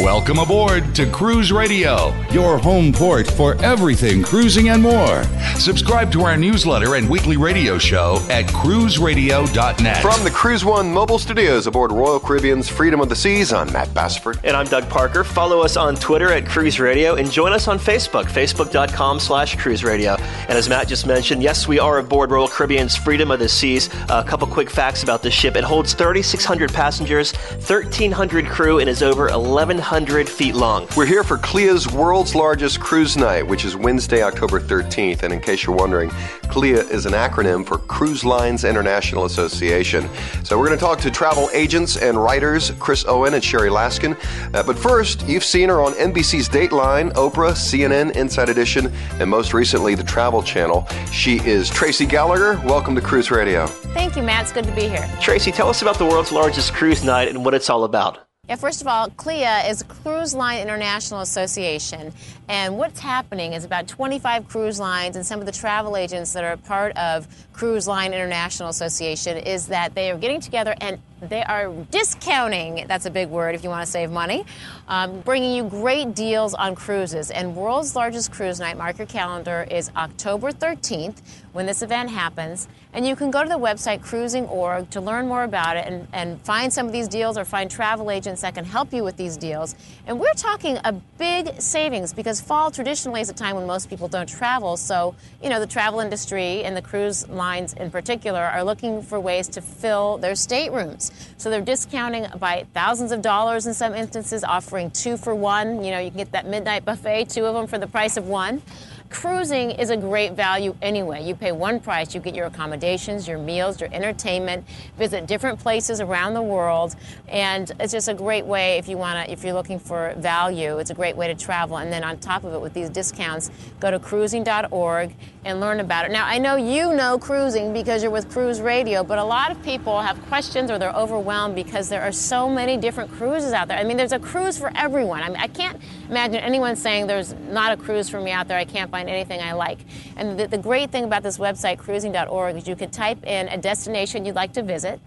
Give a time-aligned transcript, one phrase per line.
[0.00, 5.24] Welcome aboard to Cruise Radio, your home port for everything cruising and more.
[5.56, 10.00] Subscribe to our newsletter and weekly radio show at cruiseradio.net.
[10.00, 13.92] From the Cruise One mobile studios aboard Royal Caribbean's Freedom of the Seas, I'm Matt
[13.92, 14.38] Bassford.
[14.44, 15.24] And I'm Doug Parker.
[15.24, 19.82] Follow us on Twitter at Cruise Radio and join us on Facebook, facebook.com slash cruise
[19.82, 20.12] radio.
[20.12, 23.90] And as Matt just mentioned, yes, we are aboard Royal Caribbean's Freedom of the Seas.
[24.08, 25.56] A couple quick facts about the ship.
[25.56, 30.86] It holds 3,600 passengers, 1,300 crew, and is over 1,100 feet long.
[30.96, 35.24] We're here for CLIA's world's largest cruise night, which is Wednesday, October 13th.
[35.24, 36.10] And in case you're wondering,
[36.50, 40.08] CLIA is an acronym for Cruise Lines International Association.
[40.44, 44.16] So we're going to talk to travel agents and writers Chris Owen and Sherry Laskin.
[44.54, 49.52] Uh, but first, you've seen her on NBC's Dateline, Oprah, CNN, Inside Edition, and most
[49.52, 50.86] recently the Travel Channel.
[51.10, 52.60] She is Tracy Gallagher.
[52.64, 53.66] Welcome to Cruise Radio.
[53.66, 54.42] Thank you, Matt.
[54.42, 55.10] It's good to be here.
[55.20, 58.27] Tracy, tell us about the world's largest cruise night and what it's all about.
[58.48, 62.14] Yeah, first of all, CLIA is Cruise Line International Association.
[62.48, 66.44] And what's happening is about 25 cruise lines and some of the travel agents that
[66.44, 71.42] are part of Cruise Line International Association is that they are getting together and they
[71.42, 74.44] are discounting that's a big word if you want to save money
[74.88, 77.30] um, bringing you great deals on cruises.
[77.30, 81.20] And world's largest cruise night mark your calendar is october 13th
[81.52, 82.68] when this event happens.
[82.92, 86.40] And you can go to the website cruising.org to learn more about it and, and
[86.42, 89.36] find some of these deals or find travel agents that can help you with these
[89.36, 89.74] deals.
[90.06, 94.08] And we're talking a big savings because fall traditionally is a time when most people
[94.08, 94.76] don't travel.
[94.76, 99.20] So you know the travel industry and the cruise lines in particular are looking for
[99.20, 104.44] ways to fill their staterooms so they're discounting by thousands of dollars in some instances,
[104.44, 105.84] offering two for one.
[105.84, 108.26] You know, you can get that midnight buffet, two of them for the price of
[108.26, 108.62] one.
[109.10, 111.24] Cruising is a great value anyway.
[111.24, 114.66] You pay one price, you get your accommodations, your meals, your entertainment,
[114.98, 116.94] visit different places around the world,
[117.26, 120.78] and it's just a great way if you want to if you're looking for value,
[120.78, 121.78] it's a great way to travel.
[121.78, 123.50] And then on top of it with these discounts,
[123.80, 125.14] go to cruising.org
[125.48, 126.12] and learn about it.
[126.12, 129.62] Now, I know you know cruising because you're with Cruise Radio, but a lot of
[129.62, 133.78] people have questions or they're overwhelmed because there are so many different cruises out there.
[133.78, 135.22] I mean, there's a cruise for everyone.
[135.22, 135.80] I mean, I can't
[136.10, 138.58] imagine anyone saying there's not a cruise for me out there.
[138.58, 139.78] I can't find anything I like.
[140.16, 143.56] And the, the great thing about this website, cruising.org, is you can type in a
[143.56, 145.00] destination you'd like to visit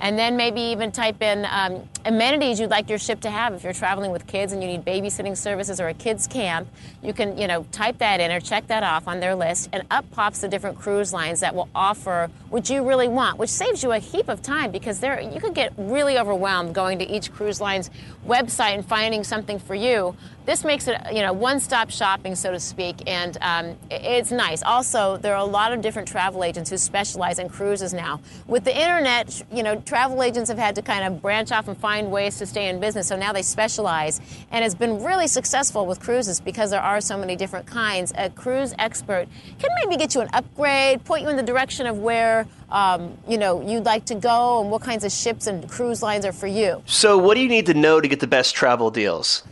[0.00, 3.52] and then maybe even type in um, amenities you'd like your ship to have.
[3.52, 6.68] If you're traveling with kids and you need babysitting services or a kids camp,
[7.02, 9.84] you can you know type that in or check that off on their list, and
[9.90, 13.82] up pops the different cruise lines that will offer what you really want, which saves
[13.82, 17.32] you a heap of time because there you could get really overwhelmed going to each
[17.32, 17.90] cruise line's
[18.26, 20.16] website and finding something for you.
[20.46, 24.62] This makes it you know one-stop shopping, so to speak, and um, it's nice.
[24.62, 28.20] Also, there are a lot of different travel agents who specialize in cruises now.
[28.46, 31.76] With the internet, you know travel agents have had to kind of branch off and
[31.76, 33.08] find ways to stay in business.
[33.08, 34.20] So now they specialize,
[34.52, 38.12] and it's been really successful with cruises because there are so many different kinds.
[38.16, 39.26] A cruise expert
[39.58, 43.36] can maybe get you an upgrade, point you in the direction of where um, you
[43.36, 46.46] know you'd like to go and what kinds of ships and cruise lines are for
[46.46, 46.84] you.
[46.86, 49.42] So, what do you need to know to get the best travel deals?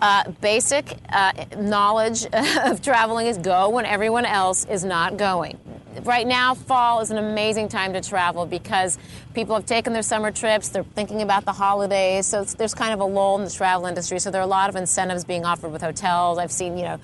[0.00, 2.26] Uh, basic uh, knowledge
[2.64, 5.56] of traveling is go when everyone else is not going.
[6.02, 8.98] Right now, fall is an amazing time to travel because
[9.32, 13.00] people have taken their summer trips, they're thinking about the holidays, so there's kind of
[13.00, 14.18] a lull in the travel industry.
[14.18, 16.38] So there are a lot of incentives being offered with hotels.
[16.38, 17.00] I've seen, you know,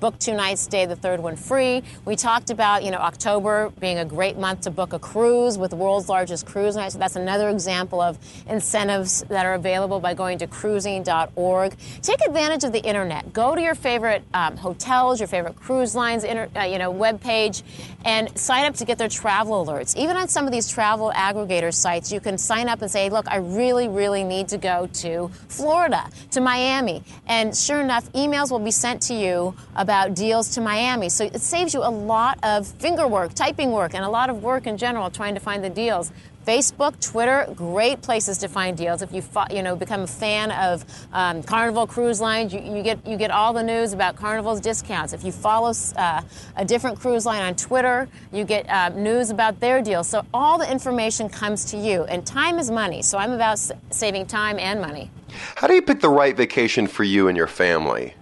[0.00, 1.82] book two nights, stay the third one free.
[2.04, 5.70] We talked about, you know, October being a great month to book a cruise with
[5.70, 6.92] the world's largest cruise night.
[6.92, 11.76] So that's another example of incentives that are available by going to cruising.org.
[12.00, 13.32] Take advantage of the internet.
[13.32, 17.20] Go to your favorite um, hotels, your favorite cruise lines, inter, uh, you know, web
[17.20, 17.62] page,
[18.04, 19.96] and sign up to get their travel alerts.
[19.96, 23.26] Even on some of these travel aggregator sites, you can sign up and say, look,
[23.28, 27.02] I really, really need to go to Florida, to Miami.
[27.26, 31.08] And sure enough, emails will be sent to you about deals to Miami.
[31.08, 34.42] So it saves you a lot of finger work, typing work, and a lot of
[34.42, 36.12] work in general trying to find the deals.
[36.46, 39.02] Facebook, Twitter, great places to find deals.
[39.02, 43.06] If you you know become a fan of um, Carnival Cruise Lines, you, you, get
[43.06, 45.12] you get all the news about Carnival's discounts.
[45.12, 46.22] If you follow uh,
[46.56, 50.08] a different cruise line on Twitter, you get uh, news about their deals.
[50.08, 53.02] So all the information comes to you, and time is money.
[53.02, 53.60] So I'm about
[53.90, 55.10] saving time and money.
[55.56, 58.14] How do you pick the right vacation for you and your family?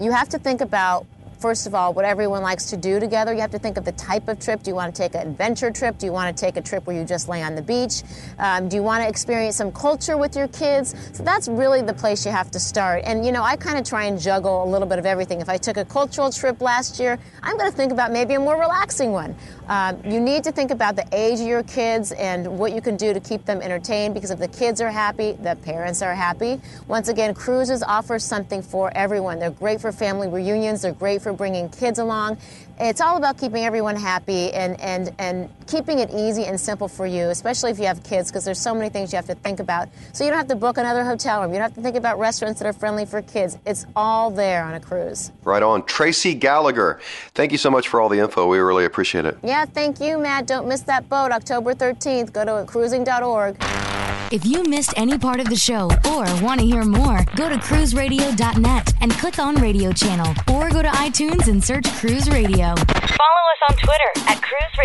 [0.00, 1.06] You have to think about
[1.42, 3.34] first of all, what everyone likes to do together.
[3.34, 4.62] You have to think of the type of trip.
[4.62, 5.98] Do you want to take an adventure trip?
[5.98, 8.04] Do you want to take a trip where you just lay on the beach?
[8.38, 10.94] Um, do you want to experience some culture with your kids?
[11.12, 13.02] So that's really the place you have to start.
[13.04, 15.40] And, you know, I kind of try and juggle a little bit of everything.
[15.40, 18.40] If I took a cultural trip last year, I'm going to think about maybe a
[18.40, 19.34] more relaxing one.
[19.66, 22.96] Um, you need to think about the age of your kids and what you can
[22.96, 26.60] do to keep them entertained because if the kids are happy, the parents are happy.
[26.86, 29.40] Once again, cruises offer something for everyone.
[29.40, 32.38] They're great for family reunions, they're great for bringing kids along.
[32.80, 37.06] It's all about keeping everyone happy and, and, and keeping it easy and simple for
[37.06, 39.60] you, especially if you have kids, because there's so many things you have to think
[39.60, 39.88] about.
[40.12, 41.52] So you don't have to book another hotel room.
[41.52, 43.58] You don't have to think about restaurants that are friendly for kids.
[43.66, 45.30] It's all there on a cruise.
[45.44, 45.84] Right on.
[45.84, 47.00] Tracy Gallagher,
[47.34, 48.48] thank you so much for all the info.
[48.48, 49.38] We really appreciate it.
[49.42, 50.46] Yeah, thank you, Matt.
[50.46, 52.32] Don't miss that boat, October 13th.
[52.32, 54.01] Go to cruising.org.
[54.32, 57.56] If you missed any part of the show or want to hear more, go to
[57.56, 62.74] cruiseradio.net and click on radio channel or go to iTunes and search Cruise Radio.
[62.74, 64.78] Follow us on Twitter at Cruise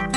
[0.00, 0.13] Radio.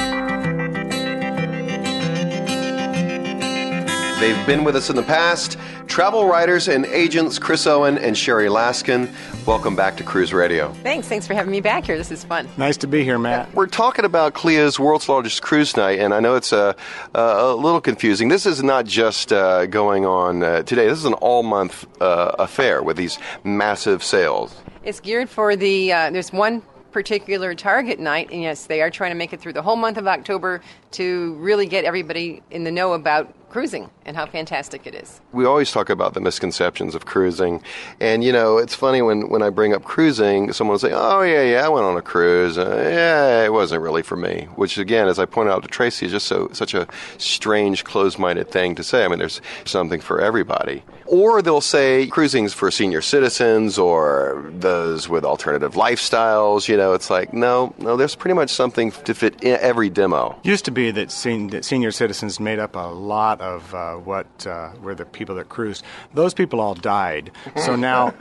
[4.20, 5.60] They've been with us in the past.
[5.86, 9.14] Travel writers and agents Chris Owen and Sherry Laskin.
[9.46, 10.74] Welcome back to Cruise Radio.
[10.82, 11.08] Thanks.
[11.08, 12.00] Thanks for having me back here.
[12.00, 12.50] This is fun.
[12.58, 13.54] Nice to be here, Matt.
[13.54, 16.76] We're talking about CLIA's world's largest cruise night, and I know it's a,
[17.14, 18.30] a little confusing.
[18.30, 22.36] This is not just uh, going on uh, today, this is an all month uh,
[22.40, 24.60] affair with these massive sales.
[24.84, 29.12] It's geared for the, uh, there's one particular target night, and yes, they are trying
[29.12, 32.72] to make it through the whole month of October to really get everybody in the
[32.72, 35.20] know about cruising and how fantastic it is.
[35.32, 37.64] We always talk about the misconceptions of cruising.
[38.00, 41.24] And, you know, it's funny when, when I bring up cruising, someone will say, oh,
[41.24, 42.60] yeah, yeah, I went on a cruise.
[42.60, 44.48] Uh, yeah, it wasn't really for me.
[44.58, 46.88] Which, again, as I pointed out to Tracy, is just so such a
[47.18, 49.04] strange, closed minded thing to say.
[49.04, 50.84] I mean, there's something for everybody.
[51.08, 56.68] Or they'll say cruising's for senior citizens or those with alternative lifestyles.
[56.68, 60.38] You know, it's like, no, no, there's pretty much something to fit in every demo.
[60.44, 64.48] Used to be that, sen- that senior citizens made up a lot of uh, what
[64.48, 65.84] uh, were the people that cruised.
[66.14, 67.32] Those people all died.
[67.66, 68.14] So now,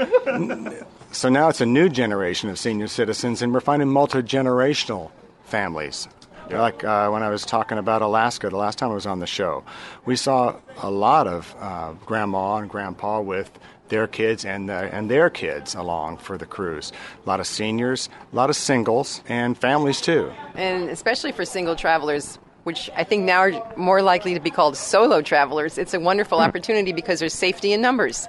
[1.12, 5.10] so now it's a new generation of senior citizens, and we're finding multi generational
[5.44, 6.08] families.
[6.50, 9.26] Like uh, when I was talking about Alaska the last time I was on the
[9.26, 9.64] show,
[10.04, 13.50] we saw a lot of uh, grandma and grandpa with
[13.88, 16.92] their kids and, uh, and their kids along for the cruise.
[17.24, 20.32] A lot of seniors, a lot of singles, and families too.
[20.54, 24.76] And especially for single travelers, which I think now are more likely to be called
[24.76, 28.26] solo travelers, it's a wonderful opportunity because there's safety in numbers.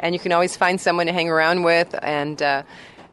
[0.00, 2.64] And you can always find someone to hang around with, and uh,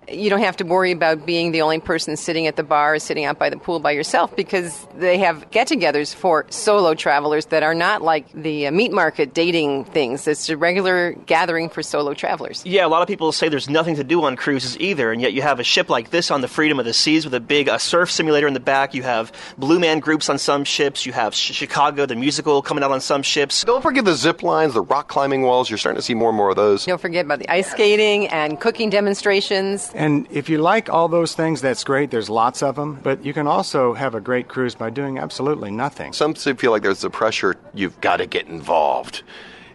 [0.10, 3.00] you don't have to worry about being the only person sitting at the bar or
[3.00, 7.48] sitting out by the pool by yourself because they have get togethers for solo travelers
[7.48, 10.28] that are not like the uh, meat market dating things.
[10.28, 12.66] It's a regular gathering for solo travelers.
[12.66, 15.34] Yeah, a lot of people say there's nothing to do on cruises either, and yet
[15.34, 17.68] you have a ship like this on the Freedom of the Seas with a big
[17.70, 18.94] uh, surf simulator in the back.
[18.94, 21.06] You have Blue Man groups on some ships.
[21.06, 23.64] You have Sh- Chicago, the musical, coming out on some ships.
[23.64, 25.70] Don't forget the zip lines, the rock climbing walls.
[25.70, 26.86] You're starting to see more and more of those.
[26.86, 29.92] Don't forget about the ice skating and cooking demonstrations.
[29.96, 32.12] And if you like all those things, that's great.
[32.12, 33.00] There's lots of them.
[33.02, 36.14] But you can also have a great cruise by doing absolutely nothing.
[36.14, 39.24] Some feel like there's the pressure, you've got to get involved.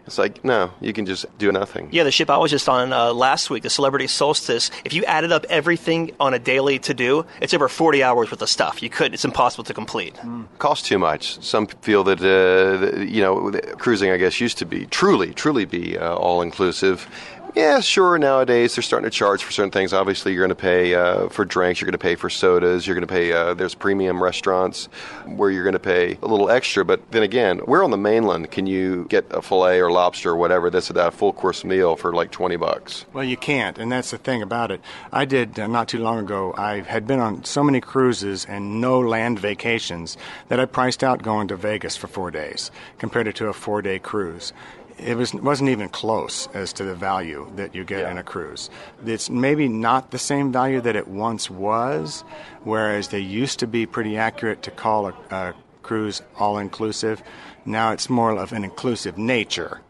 [0.06, 1.88] It's like, no, you can just do nothing.
[1.92, 5.04] Yeah, the ship I was just on uh, last week, the Celebrity Solstice, if you
[5.04, 8.82] added up everything on a daily to do, it's over 40 hours worth of stuff.
[8.82, 10.14] You couldn't, it's impossible to complete.
[10.16, 10.46] Mm.
[10.58, 11.40] Costs too much.
[11.44, 15.96] Some feel that, uh, you know, cruising, I guess, used to be truly, truly be
[15.96, 17.08] uh, all inclusive.
[17.54, 18.18] Yeah, sure.
[18.18, 19.92] Nowadays, they're starting to charge for certain things.
[19.92, 21.80] Obviously, you're going to pay uh, for drinks.
[21.80, 22.86] You're going to pay for sodas.
[22.86, 23.32] You're going to pay.
[23.32, 24.86] Uh, there's premium restaurants
[25.26, 26.84] where you're going to pay a little extra.
[26.84, 28.50] But then again, we're on the mainland.
[28.50, 31.96] Can you get a fillet or lobster or whatever this or that full course meal
[31.96, 33.04] for like twenty bucks?
[33.12, 34.80] Well, you can't, and that's the thing about it.
[35.12, 36.54] I did uh, not too long ago.
[36.56, 40.16] I had been on so many cruises and no land vacations
[40.48, 43.98] that I priced out going to Vegas for four days compared to a four day
[43.98, 44.52] cruise
[44.98, 48.10] it was wasn't even close as to the value that you get Yeah.
[48.10, 48.70] in a cruise.
[49.04, 52.22] It's maybe not the same value that it once was,
[52.64, 57.22] whereas they used to be pretty accurate to call a, a cruise all inclusive.
[57.64, 59.80] Now it's more of an inclusive nature,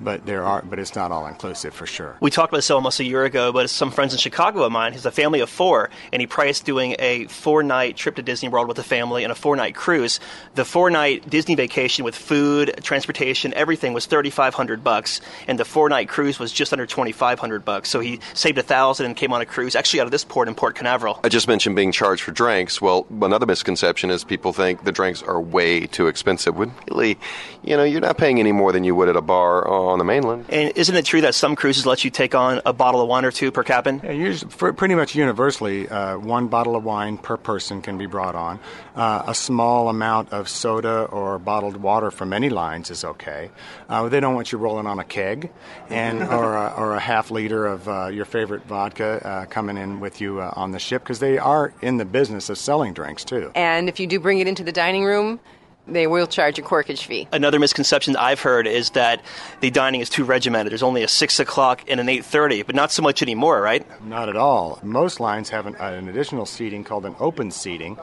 [0.00, 2.16] but there are but it's not all inclusive for sure.
[2.20, 4.92] We talked about this almost a year ago, but some friends in Chicago of mine,
[4.92, 8.48] he's a family of four, and he priced doing a four night trip to Disney
[8.48, 10.20] World with the family and a four night cruise.
[10.54, 15.58] The four night Disney vacation with food, transportation, everything was thirty five hundred bucks, and
[15.58, 17.88] the four night cruise was just under twenty five hundred bucks.
[17.88, 20.48] So he saved a thousand and came on a cruise, actually out of this port
[20.48, 21.20] in Port Canaveral.
[21.22, 22.80] I just mentioned being charged for drinks.
[22.80, 26.56] Well, another misconception is people think the drinks are way too expensive.
[26.56, 27.18] When really,
[27.62, 29.98] you know, you're not paying any more than you would at a bar are on
[29.98, 30.46] the mainland.
[30.48, 33.24] And isn't it true that some cruises let you take on a bottle of wine
[33.24, 34.00] or two per cabin?
[34.02, 38.34] Yeah, usually, pretty much universally, uh, one bottle of wine per person can be brought
[38.34, 38.58] on.
[38.94, 43.50] Uh, a small amount of soda or bottled water from any lines is okay.
[43.88, 45.50] Uh, they don't want you rolling on a keg
[45.90, 50.00] and or, a, or a half liter of uh, your favorite vodka uh, coming in
[50.00, 53.24] with you uh, on the ship because they are in the business of selling drinks
[53.24, 53.50] too.
[53.54, 55.40] And if you do bring it into the dining room,
[55.86, 57.28] they will charge a corkage fee.
[57.32, 59.22] Another misconception I've heard is that
[59.60, 60.70] the dining is too regimented.
[60.70, 63.86] There's only a six o'clock and an eight thirty, but not so much anymore, right?
[64.04, 64.78] Not at all.
[64.82, 67.98] Most lines have an, an additional seating called an open seating,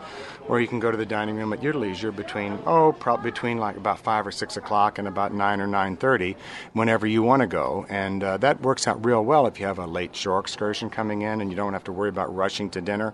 [0.48, 3.58] or you can go to the dining room at your leisure between oh probably between
[3.58, 6.36] like about five or six o'clock and about nine or nine thirty,
[6.74, 9.80] whenever you want to go, and uh, that works out real well if you have
[9.80, 12.82] a late shore excursion coming in and you don't have to worry about rushing to
[12.82, 13.14] dinner.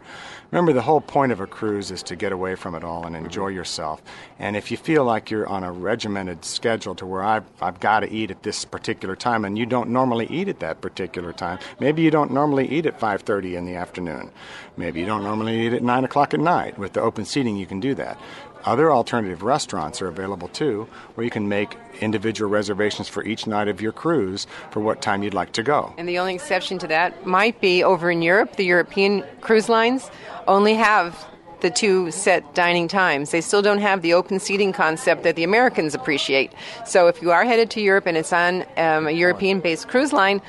[0.51, 3.15] Remember, the whole point of a cruise is to get away from it all and
[3.15, 4.01] enjoy yourself.
[4.39, 8.01] And if you feel like you're on a regimented schedule to where I've, I've got
[8.01, 11.59] to eat at this particular time and you don't normally eat at that particular time,
[11.79, 14.31] maybe you don't normally eat at 5.30 in the afternoon.
[14.77, 16.77] Maybe you don't normally eat at 9 o'clock at night.
[16.77, 18.19] With the open seating, you can do that.
[18.63, 23.67] Other alternative restaurants are available too, where you can make individual reservations for each night
[23.67, 25.93] of your cruise for what time you'd like to go.
[25.97, 28.55] And the only exception to that might be over in Europe.
[28.55, 30.11] The European cruise lines
[30.47, 31.27] only have
[31.61, 33.31] the two set dining times.
[33.31, 36.51] They still don't have the open seating concept that the Americans appreciate.
[36.85, 40.13] So if you are headed to Europe and it's on um, a European based cruise
[40.13, 40.41] line,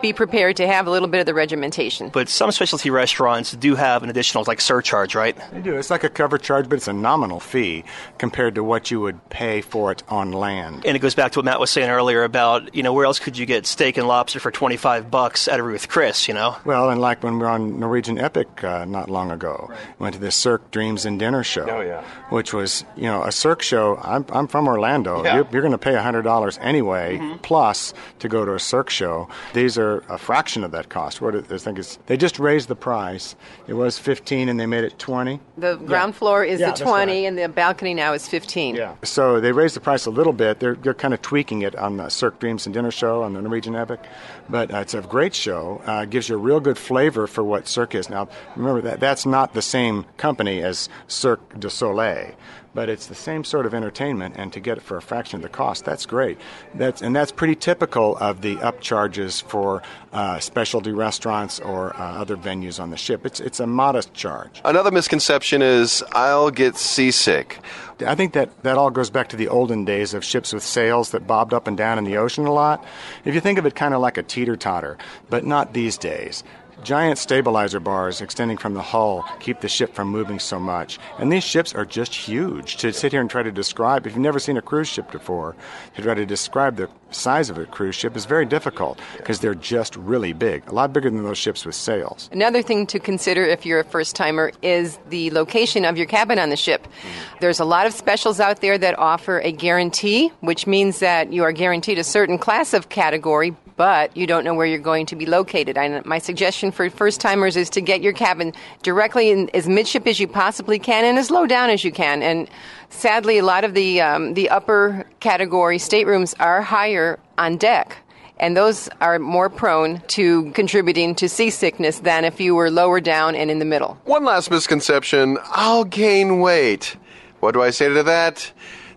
[0.00, 2.08] be prepared to have a little bit of the regimentation.
[2.08, 5.36] But some specialty restaurants do have an additional like surcharge, right?
[5.52, 5.76] They do.
[5.76, 7.84] It's like a cover charge, but it's a nominal fee
[8.18, 10.84] compared to what you would pay for it on land.
[10.86, 13.18] And it goes back to what Matt was saying earlier about, you know, where else
[13.18, 16.56] could you get steak and lobster for 25 bucks at a Ruth Chris, you know?
[16.64, 20.00] Well, and like when we were on Norwegian Epic uh, not long ago, right.
[20.00, 22.02] went to the Cirque Dreams and Dinner show, oh, yeah.
[22.30, 23.98] which was, you know, a Cirque show.
[24.02, 25.24] I'm, I'm from Orlando.
[25.24, 25.36] Yeah.
[25.36, 27.38] You're, you're going to pay $100 anyway, mm-hmm.
[27.38, 29.28] plus to go to a Cirque show.
[29.52, 31.20] These are a fraction of that cost.
[31.20, 33.36] What I think is they just raised the price.
[33.66, 35.40] It was 15 and they made it 20.
[35.56, 36.18] The ground yeah.
[36.18, 37.18] floor is yeah, the 20 right.
[37.26, 38.74] and the balcony now is 15.
[38.74, 38.94] Yeah.
[39.02, 40.60] So they raised the price a little bit.
[40.60, 43.42] They're, they're kind of tweaking it on the Cirque Dreams and Dinner show on the
[43.42, 44.00] Norwegian Epic,
[44.48, 45.82] but uh, it's a great show.
[45.86, 48.10] Uh, gives you a real good flavor for what Cirque is.
[48.10, 52.34] Now remember that that's not the same company as Cirque du Soleil
[52.74, 55.42] but it's the same sort of entertainment, and to get it for a fraction of
[55.42, 56.38] the cost, that's great.
[56.74, 62.36] That's and that's pretty typical of the upcharges for uh, specialty restaurants or uh, other
[62.36, 63.24] venues on the ship.
[63.24, 64.60] It's it's a modest charge.
[64.64, 67.58] Another misconception is I'll get seasick.
[68.04, 71.10] I think that that all goes back to the olden days of ships with sails
[71.10, 72.84] that bobbed up and down in the ocean a lot.
[73.24, 74.98] If you think of it kind of like a teeter totter,
[75.30, 76.42] but not these days.
[76.82, 80.98] Giant stabilizer bars extending from the hull keep the ship from moving so much.
[81.18, 82.76] And these ships are just huge.
[82.78, 85.54] To sit here and try to describe, if you've never seen a cruise ship before,
[85.96, 89.54] to try to describe the size of a cruise ship is very difficult because they're
[89.54, 92.28] just really big, a lot bigger than those ships with sails.
[92.32, 96.38] Another thing to consider if you're a first timer is the location of your cabin
[96.38, 96.82] on the ship.
[96.82, 97.40] Mm.
[97.40, 101.44] There's a lot of specials out there that offer a guarantee, which means that you
[101.44, 105.16] are guaranteed a certain class of category, but you don't know where you're going to
[105.16, 105.76] be located.
[106.04, 108.52] My suggestion for first timers is to get your cabin
[108.82, 112.22] directly in as midship as you possibly can and as low down as you can.
[112.22, 112.48] And
[112.90, 117.98] sadly, a lot of the um, the upper category staterooms are higher on deck.
[118.38, 123.36] And those are more prone to contributing to seasickness than if you were lower down
[123.36, 123.96] and in the middle.
[124.04, 126.96] One last misconception I'll gain weight.
[127.40, 128.52] What do I say to that?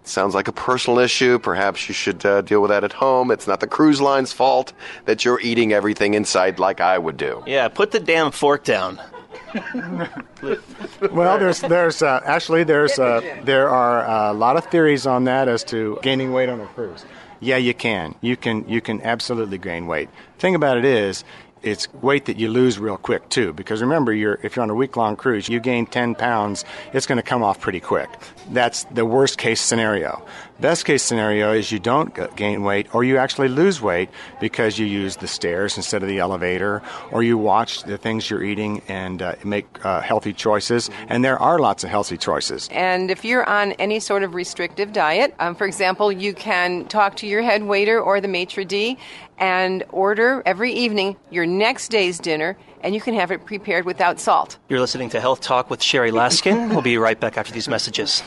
[0.08, 1.40] Sounds like a personal issue.
[1.40, 3.32] Perhaps you should uh, deal with that at home.
[3.32, 4.74] It's not the cruise line's fault
[5.06, 7.44] that you're eating everything inside like I would do.
[7.46, 9.00] Yeah, put the damn fork down.
[11.12, 15.48] well, there's there's uh, actually there's uh, there are a lot of theories on that
[15.48, 17.06] as to gaining weight on a cruise.
[17.40, 18.16] Yeah, you can.
[18.22, 20.10] You can you can absolutely gain weight.
[20.40, 21.24] Thing about it is,
[21.64, 24.76] it's weight that you lose real quick too because remember you're if you're on a
[24.76, 28.10] week long cruise you gain 10 pounds it's going to come off pretty quick.
[28.52, 30.26] That's the worst case scenario.
[30.60, 34.10] Best case scenario is you don't gain weight or you actually lose weight
[34.40, 38.44] because you use the stairs instead of the elevator or you watch the things you're
[38.44, 40.90] eating and uh, make uh, healthy choices.
[41.10, 42.70] And there are lots of healthy choices.
[42.72, 47.16] And if you're on any sort of restrictive diet um, for example you can talk
[47.18, 48.98] to your head waiter or the maitre d
[49.38, 54.20] and order every evening your next day's dinner, and you can have it prepared without
[54.20, 54.58] salt.
[54.70, 56.70] You're listening to Health Talk with Sherry Laskin.
[56.70, 58.24] we'll be right back after these messages.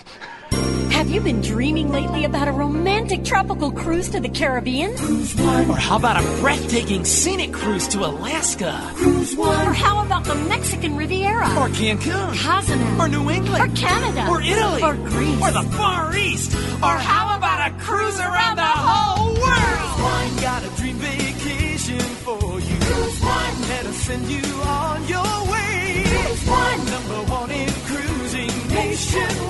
[1.01, 4.95] Have you been dreaming lately about a romantic tropical cruise to the Caribbean?
[4.99, 5.71] Cruise One.
[5.71, 8.79] Or how about a breathtaking scenic cruise to Alaska?
[8.97, 9.67] Cruise One.
[9.67, 11.49] Or how about the Mexican Riviera?
[11.59, 13.01] Or Cancun?
[13.01, 13.63] Or New England?
[13.65, 14.27] Or Canada?
[14.29, 14.83] Or Italy?
[14.83, 15.43] Or Greece?
[15.43, 16.55] Or the Far East?
[16.83, 19.57] Or how about a cruise around the whole world?
[19.57, 20.37] Cruise One.
[20.43, 22.77] Got a dream vacation for you.
[22.79, 23.61] Cruise One.
[23.73, 26.05] Let us send you on your way.
[26.05, 26.85] Cruise One.
[26.85, 29.50] Number one in cruising nationwide.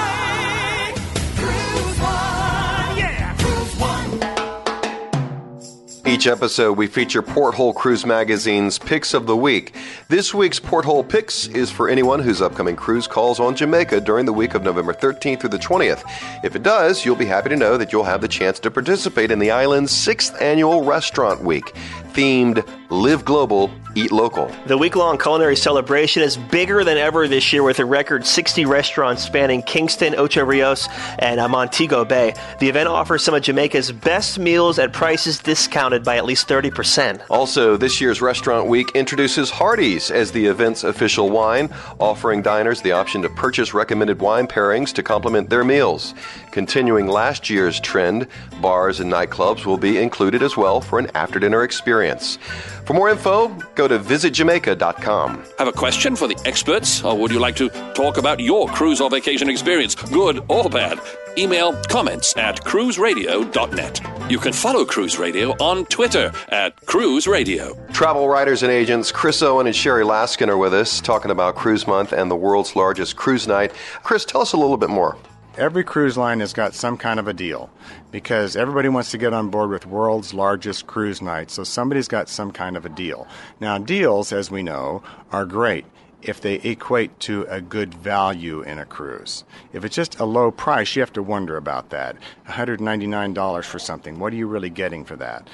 [6.11, 9.73] Each episode, we feature Porthole Cruise Magazine's Picks of the Week.
[10.09, 14.33] This week's Porthole Picks is for anyone whose upcoming cruise calls on Jamaica during the
[14.33, 16.03] week of November 13th through the 20th.
[16.43, 19.31] If it does, you'll be happy to know that you'll have the chance to participate
[19.31, 21.73] in the island's sixth annual Restaurant Week,
[22.11, 24.51] themed Live Global, Eat Local.
[24.67, 28.65] The week long culinary celebration is bigger than ever this year with a record 60
[28.65, 32.33] restaurants spanning Kingston, Ocho Rios, and Montego Bay.
[32.59, 37.21] The event offers some of Jamaica's best meals at prices discounted by at least 30%.
[37.29, 42.91] Also, this year's Restaurant Week introduces Hardys as the event's official wine, offering diners the
[42.91, 46.13] option to purchase recommended wine pairings to complement their meals.
[46.51, 48.27] Continuing last year's trend,
[48.61, 52.37] bars and nightclubs will be included as well for an after dinner experience.
[52.85, 55.43] For more info, go to visitjamaica.com.
[55.59, 58.99] Have a question for the experts, or would you like to talk about your cruise
[58.99, 60.99] or vacation experience, good or bad?
[61.37, 64.01] Email comments at cruiseradio.net.
[64.29, 67.73] You can follow Cruise Radio on Twitter at Cruise Radio.
[67.93, 71.87] Travel writers and agents Chris Owen and Sherry Laskin are with us talking about Cruise
[71.87, 73.71] Month and the world's largest cruise night.
[74.03, 75.17] Chris, tell us a little bit more.
[75.57, 77.69] Every cruise line has got some kind of a deal
[78.09, 82.29] because everybody wants to get on board with world's largest cruise night, so somebody's got
[82.29, 83.27] some kind of a deal.
[83.59, 85.83] Now, deals, as we know, are great
[86.21, 89.43] if they equate to a good value in a cruise.
[89.73, 92.15] If it's just a low price, you have to wonder about that.
[92.47, 95.49] $199 for something, what are you really getting for that?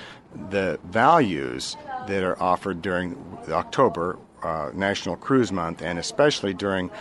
[0.52, 1.76] The values
[2.08, 3.18] that are offered during
[3.50, 6.92] October, uh, National Cruise Month, and especially during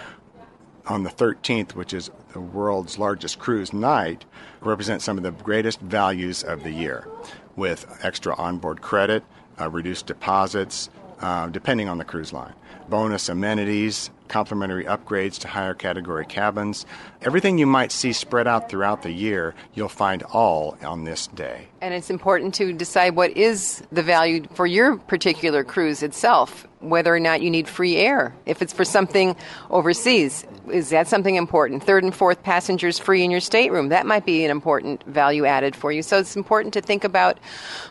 [0.87, 4.27] on the 13th, which is the world's largest cruise night,
[4.61, 7.09] represent some of the greatest values of the year
[7.57, 9.25] with extra onboard credit,
[9.59, 10.91] uh, reduced deposits,
[11.21, 12.53] uh, depending on the cruise line,
[12.91, 16.85] bonus amenities, complimentary upgrades to higher category cabins.
[17.23, 21.69] Everything you might see spread out throughout the year, you'll find all on this day.
[21.81, 27.15] And it's important to decide what is the value for your particular cruise itself, whether
[27.15, 28.35] or not you need free air.
[28.47, 29.37] If it's for something
[29.71, 31.83] overseas, is that something important?
[31.85, 35.77] Third and fourth passengers free in your stateroom, that might be an important value added
[35.77, 36.03] for you.
[36.03, 37.39] So it's important to think about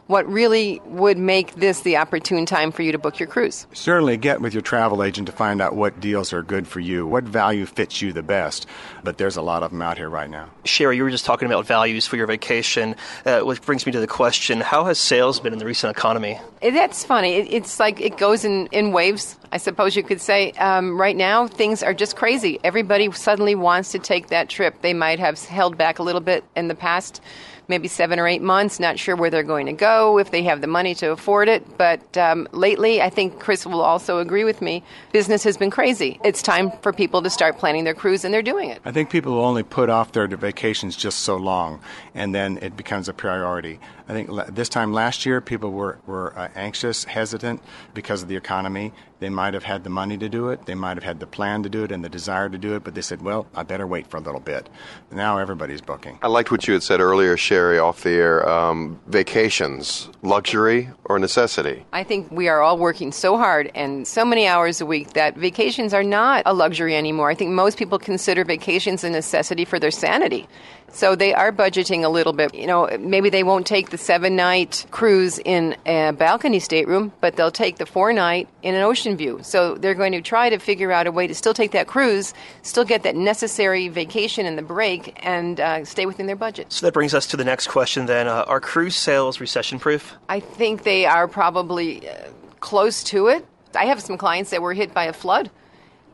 [0.07, 3.65] what really would make this the opportune time for you to book your cruise.
[3.73, 7.07] Certainly get with your travel agent to find out what deals are good for you,
[7.07, 8.67] what value fits you the best.
[9.03, 10.49] But there's a lot of them out here right now.
[10.63, 13.99] Sherry, you were just talking about values for your vacation, uh, which brings me to
[13.99, 16.39] the question how has sales been in the recent economy?
[16.61, 17.35] That's funny.
[17.35, 20.51] It, it's like it goes in, in waves, I suppose you could say.
[20.53, 22.59] Um, right now, things are just crazy.
[22.63, 24.81] Everybody suddenly wants to take that trip.
[24.81, 27.21] They might have held back a little bit in the past,
[27.67, 30.61] maybe seven or eight months, not sure where they're going to go, if they have
[30.61, 31.77] the money to afford it.
[31.77, 36.19] But um, lately, I think Chris will also agree with me, business has been crazy.
[36.23, 38.81] It's time for people to start planning their cruise, and they're doing it.
[38.85, 41.79] I think people will only put off their vacations just so long,
[42.13, 43.79] and then it becomes a priority.
[44.07, 47.61] I think this time last year, people were, were uh, anxious, hesitant
[47.93, 48.93] because of the economy.
[49.19, 51.63] They might have had the money to do it, they might have had the plan
[51.63, 53.87] to do it and the desire to do it, but they said, well, I better
[53.87, 54.69] wait for a little bit.
[55.11, 56.19] Now everybody's booking.
[56.21, 58.47] I liked what you had said earlier, Sherry, off the air.
[58.47, 61.85] Um, vacations, luxury or necessity?
[61.93, 65.37] I think we are all working so hard and so many hours a week that
[65.37, 67.29] vacations are not a luxury anymore.
[67.29, 70.47] I think most people consider vacations a necessity for their sanity.
[70.91, 72.55] So they are budgeting a little bit.
[72.55, 77.35] You know, maybe they won't take the seven night cruise in a balcony stateroom, but
[77.35, 79.39] they'll take the four night in an ocean view.
[79.43, 82.33] So they're going to try to figure out a way to still take that cruise,
[82.61, 86.71] still get that necessary vacation and the break, and uh, stay within their budget.
[86.71, 88.27] So that brings us to the next question then.
[88.27, 90.15] Uh, are cruise sales recession proof?
[90.29, 92.29] I think they are probably uh,
[92.61, 93.45] close to it.
[93.75, 95.51] I have some clients that were hit by a flood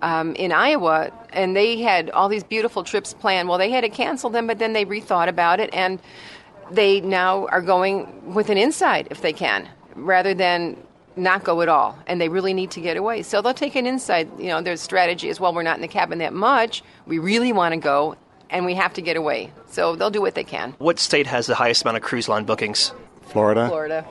[0.01, 3.49] um, in Iowa, and they had all these beautiful trips planned.
[3.49, 5.99] Well, they had to cancel them, but then they rethought about it, and
[6.71, 10.77] they now are going with an inside if they can, rather than
[11.15, 11.99] not go at all.
[12.07, 14.29] And they really need to get away, so they'll take an inside.
[14.39, 16.83] You know, their strategy is well, we're not in the cabin that much.
[17.05, 18.15] We really want to go,
[18.49, 19.51] and we have to get away.
[19.67, 20.73] So they'll do what they can.
[20.79, 22.93] What state has the highest amount of cruise line bookings?
[23.31, 23.67] Florida.
[23.67, 24.05] Florida.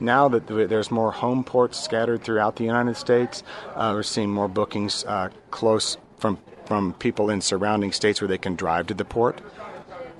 [0.00, 3.42] Now that there's more home ports scattered throughout the United States,
[3.74, 8.38] uh, we're seeing more bookings uh, close from from people in surrounding states where they
[8.38, 9.40] can drive to the port.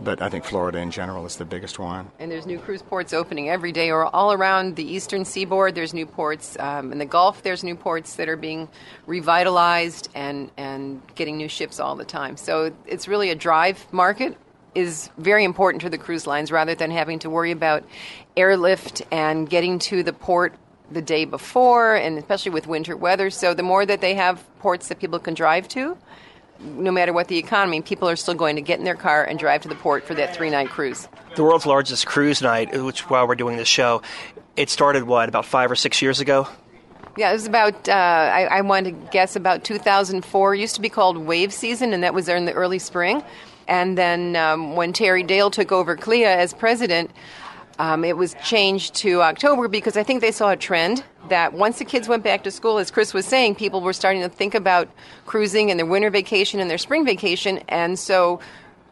[0.00, 2.10] But I think Florida in general is the biggest one.
[2.18, 5.74] And there's new cruise ports opening every day, or all around the eastern seaboard.
[5.74, 7.42] There's new ports um, in the Gulf.
[7.42, 8.68] There's new ports that are being
[9.06, 12.36] revitalized and and getting new ships all the time.
[12.36, 14.36] So it's really a drive market
[14.76, 17.82] is very important to the cruise lines rather than having to worry about
[18.36, 20.54] airlift and getting to the port
[20.90, 23.30] the day before, and especially with winter weather.
[23.30, 25.96] So the more that they have ports that people can drive to,
[26.60, 29.38] no matter what the economy, people are still going to get in their car and
[29.38, 31.08] drive to the port for that three night cruise.
[31.34, 34.02] The world's largest cruise night, which while we're doing this show,
[34.56, 36.48] it started what about five or six years ago?
[37.16, 40.54] Yeah, it was about, uh, I, I want to guess about 2004.
[40.54, 43.22] It used to be called Wave Season, and that was there in the early spring.
[43.68, 47.10] And then um, when Terry Dale took over CLIA as president,
[47.78, 51.78] um, it was changed to October because I think they saw a trend that once
[51.78, 54.54] the kids went back to school, as Chris was saying, people were starting to think
[54.54, 54.88] about
[55.26, 57.58] cruising and their winter vacation and their spring vacation.
[57.68, 58.40] And so,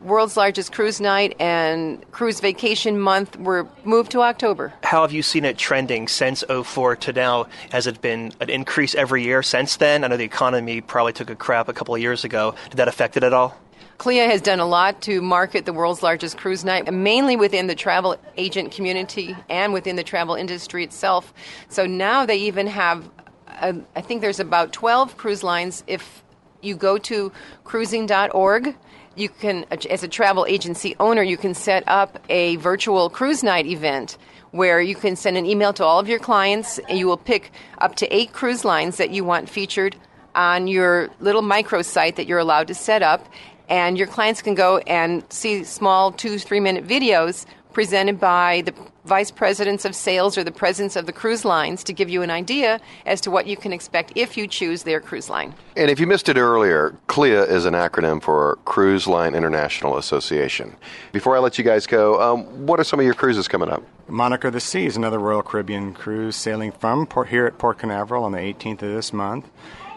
[0.00, 4.74] world's largest cruise night and cruise vacation month were moved to October.
[4.82, 7.46] How have you seen it trending since 04 to now?
[7.70, 10.04] Has it been an increase every year since then?
[10.04, 12.54] I know the economy probably took a crap a couple of years ago.
[12.68, 13.58] Did that affect it at all?
[13.98, 17.74] CLIA has done a lot to market the world's largest cruise night, mainly within the
[17.74, 21.33] travel agent community and within the travel industry itself.
[21.68, 23.09] So now they even have,
[23.48, 25.85] uh, I think there's about 12 cruise lines.
[25.87, 26.24] If
[26.61, 27.30] you go to
[27.64, 28.76] cruising.org,
[29.16, 33.66] you can, as a travel agency owner, you can set up a virtual cruise night
[33.66, 34.18] event
[34.50, 37.52] where you can send an email to all of your clients and you will pick
[37.78, 39.96] up to eight cruise lines that you want featured
[40.35, 43.28] on your little microsite that you're allowed to set up
[43.68, 48.74] and your clients can go and see small two, three minute videos presented by the
[49.05, 52.31] vice presidents of sales or the presidents of the cruise lines to give you an
[52.31, 55.53] idea as to what you can expect if you choose their cruise line.
[55.77, 60.74] And if you missed it earlier, CLIA is an acronym for Cruise Line International Association.
[61.12, 63.83] Before I let you guys go, um, what are some of your cruises coming up?
[64.09, 67.79] Monarch of the Seas is another Royal Caribbean cruise sailing from port, here at Port
[67.79, 69.50] Canaveral on the 18th of this month.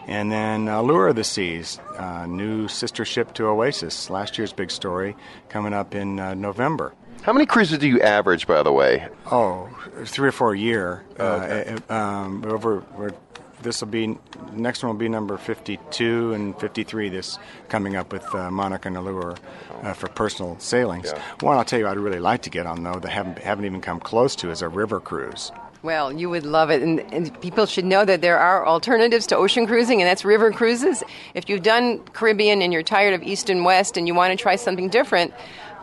[0.08, 4.70] And then Allure of the Seas, uh, new sister ship to Oasis, last year's big
[4.70, 5.14] story,
[5.50, 6.94] coming up in uh, November.
[7.22, 9.06] How many cruises do you average, by the way?
[9.30, 9.68] Oh,
[10.04, 11.04] three or four a year.
[11.18, 11.76] Oh, okay.
[11.90, 12.82] uh, um, over,
[13.62, 14.16] this will be
[14.52, 18.96] next one will be number 52 and 53 this coming up with uh, Monarch and
[18.96, 19.36] Allure
[19.82, 21.12] uh, for personal sailings.
[21.12, 21.22] Yeah.
[21.40, 23.80] One I'll tell you I'd really like to get on though that haven't haven't even
[23.80, 25.50] come close to is a river cruise.
[25.82, 26.82] Well, you would love it.
[26.82, 30.50] And, and, people should know that there are alternatives to ocean cruising, and that's river
[30.50, 31.04] cruises.
[31.34, 34.42] If you've done Caribbean and you're tired of East and West and you want to
[34.42, 35.32] try something different,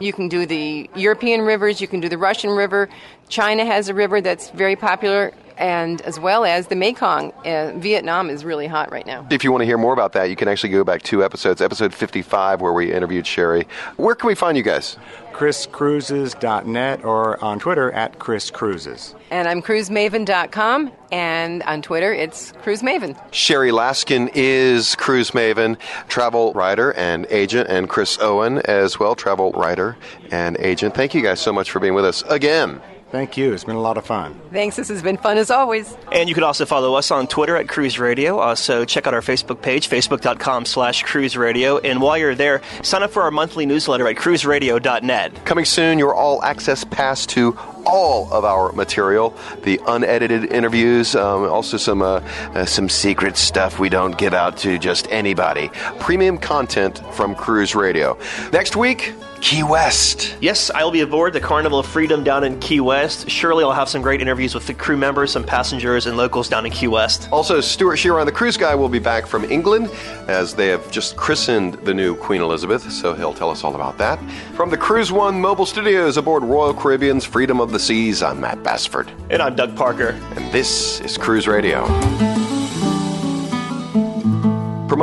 [0.02, 2.90] you can do the European rivers, you can do the Russian River.
[3.30, 7.32] China has a river that's very popular and as well as the Mekong.
[7.46, 9.26] Uh, Vietnam is really hot right now.
[9.30, 11.62] If you want to hear more about that, you can actually go back two episodes,
[11.62, 13.68] episode 55, where we interviewed Sherry.
[13.98, 14.98] Where can we find you guys?
[15.36, 19.16] chriscruises.net or on Twitter at chriscruises.
[19.32, 23.22] And I'm cruisemaven.com, and on Twitter it's cruisemaven.
[23.34, 29.52] Sherry Laskin is Cruise Maven, travel writer and agent, and Chris Owen as well, travel
[29.52, 29.98] writer
[30.32, 30.96] and agent.
[30.96, 32.82] Thank you guys so much for being with us again.
[33.16, 33.54] Thank you.
[33.54, 34.38] It's been a lot of fun.
[34.52, 34.76] Thanks.
[34.76, 35.96] This has been fun as always.
[36.12, 38.40] And you can also follow us on Twitter at Cruise Radio.
[38.40, 41.78] Also, check out our Facebook page, facebook.com slash cruise radio.
[41.78, 45.46] And while you're there, sign up for our monthly newsletter at cruiseradio.net.
[45.46, 51.44] Coming soon, your all access pass to all of our material, the unedited interviews, um,
[51.44, 52.20] also some uh,
[52.54, 55.70] uh, some secret stuff we don't give out to just anybody.
[56.02, 58.18] Premium content from Cruise Radio.
[58.52, 60.36] Next week, Key West.
[60.42, 63.30] Yes, I'll be aboard the Carnival of Freedom down in Key West.
[63.30, 66.66] Surely I'll have some great interviews with the crew members, some passengers, and locals down
[66.66, 67.30] in Key West.
[67.32, 69.90] Also, Stewart Chiron, the cruise guy, will be back from England
[70.28, 73.98] as they have just christened the new Queen Elizabeth, so he'll tell us all about
[73.98, 74.20] that.
[74.56, 78.64] From the Cruise One mobile studios aboard Royal Caribbean's Freedom of the Seas, I'm Matt
[78.64, 79.12] Bassford.
[79.30, 80.20] And I'm Doug Parker.
[80.36, 81.86] And this is Cruise Radio.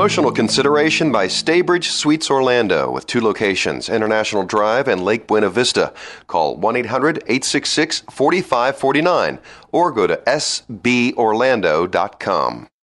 [0.03, 5.93] Promotional consideration by Staybridge Suites Orlando with two locations, International Drive and Lake Buena Vista.
[6.27, 9.39] Call 1 800 866 4549
[9.71, 12.67] or go to sborlando.com.